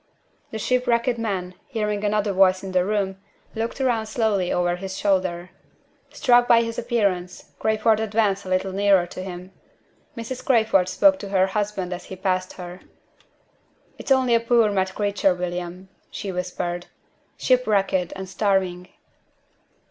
[0.49, 3.19] The shipwrecked man, hearing another voice in the room,
[3.53, 5.51] looked round slowly over his shoulder.
[6.09, 9.51] Struck by his appearance, Crayford advanced a little nearer to him.
[10.17, 10.43] Mrs.
[10.43, 12.79] Crayford spoke to her husband as he passed her.
[13.99, 16.87] "It's only a poor, mad creature, William," she whispered
[17.37, 18.87] "shipwrecked and starving."